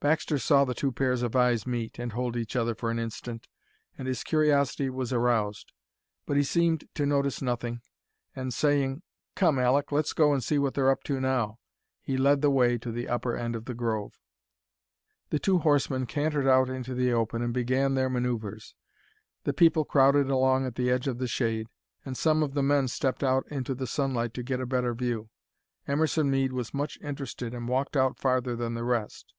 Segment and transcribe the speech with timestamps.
[0.00, 3.46] Baxter saw the two pairs of eyes meet and hold each other for an instant,
[3.96, 5.70] and his curiosity was aroused.
[6.26, 7.82] But he seemed to notice nothing,
[8.34, 9.02] and saying,
[9.36, 11.60] "Come, Aleck, let's go and see what they're up to now,"
[12.00, 14.18] he led the way to the upper end of the grove.
[15.30, 18.74] The two horsemen cantered out into the open and began their manoeuvres.
[19.44, 21.68] The people crowded along at the edge of the shade,
[22.04, 25.30] and some of the men stepped out into the sunlight to get a better view.
[25.86, 29.34] Emerson Mead was much interested and walked out farther than the rest.